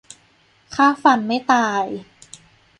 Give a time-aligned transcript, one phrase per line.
[0.75, 1.85] ฆ่าฟันไม่ตาย